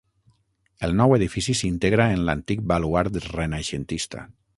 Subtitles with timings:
[0.87, 4.25] El nou edifici s'integra en l'antic baluard renaixentista.